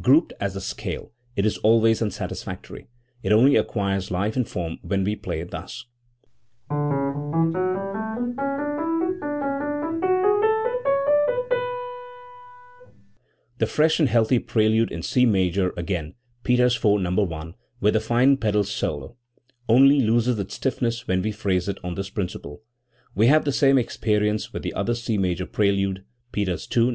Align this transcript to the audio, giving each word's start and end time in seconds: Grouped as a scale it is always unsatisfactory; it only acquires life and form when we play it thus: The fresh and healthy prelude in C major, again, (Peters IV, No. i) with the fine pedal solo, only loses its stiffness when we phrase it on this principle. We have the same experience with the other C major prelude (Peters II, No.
Grouped 0.00 0.32
as 0.40 0.56
a 0.56 0.60
scale 0.60 1.12
it 1.36 1.46
is 1.46 1.56
always 1.58 2.02
unsatisfactory; 2.02 2.88
it 3.22 3.30
only 3.32 3.54
acquires 3.54 4.10
life 4.10 4.34
and 4.34 4.48
form 4.48 4.78
when 4.82 5.04
we 5.04 5.14
play 5.14 5.38
it 5.38 5.52
thus: 5.52 5.84
The 13.58 13.68
fresh 13.68 14.00
and 14.00 14.08
healthy 14.08 14.40
prelude 14.40 14.90
in 14.90 15.04
C 15.04 15.24
major, 15.24 15.72
again, 15.76 16.14
(Peters 16.42 16.74
IV, 16.74 17.00
No. 17.00 17.32
i) 17.32 17.54
with 17.80 17.94
the 17.94 18.00
fine 18.00 18.36
pedal 18.36 18.64
solo, 18.64 19.14
only 19.68 20.00
loses 20.00 20.40
its 20.40 20.56
stiffness 20.56 21.06
when 21.06 21.22
we 21.22 21.30
phrase 21.30 21.68
it 21.68 21.78
on 21.84 21.94
this 21.94 22.10
principle. 22.10 22.62
We 23.14 23.28
have 23.28 23.44
the 23.44 23.52
same 23.52 23.78
experience 23.78 24.52
with 24.52 24.64
the 24.64 24.74
other 24.74 24.96
C 24.96 25.16
major 25.18 25.46
prelude 25.46 26.04
(Peters 26.32 26.66
II, 26.76 26.82
No. 26.82 26.86